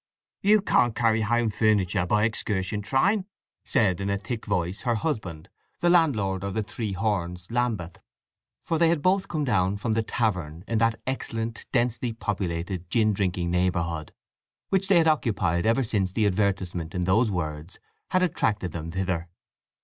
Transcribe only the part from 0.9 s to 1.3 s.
carry